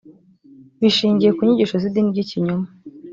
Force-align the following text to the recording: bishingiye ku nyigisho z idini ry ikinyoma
bishingiye 0.81 1.31
ku 1.35 1.41
nyigisho 1.45 1.75
z 1.81 1.83
idini 1.89 2.09
ry 2.13 2.21
ikinyoma 2.23 2.67